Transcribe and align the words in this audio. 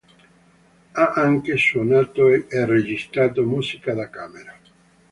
Ha 0.93 1.11
anche 1.11 1.57
suonato 1.57 2.27
e 2.29 2.47
registrato 2.65 3.43
musica 3.45 3.93
da 3.93 4.09
camera. 4.09 4.57